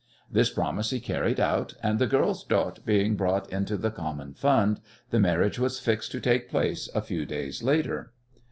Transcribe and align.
This 0.31 0.49
promise 0.49 0.89
he 0.89 0.99
carried 0.99 1.39
out, 1.39 1.75
and, 1.83 1.99
the 1.99 2.07
girl's 2.07 2.43
dot 2.43 2.79
being 2.83 3.15
brought 3.15 3.47
into 3.53 3.77
the 3.77 3.91
common 3.91 4.33
fund, 4.33 4.81
the 5.11 5.19
marriage 5.19 5.59
was 5.59 5.79
fixed 5.79 6.11
to 6.13 6.19
take 6.19 6.49
place 6.49 6.89
a 6.95 7.03
few 7.03 7.23
days 7.23 7.61
later. 7.61 8.11